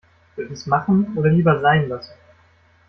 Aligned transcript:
Soll 0.35 0.45
ich 0.45 0.51
es 0.53 0.65
machen 0.65 1.15
oder 1.15 1.29
lieber 1.29 1.61
sein 1.61 1.87
lassen? 1.87 2.13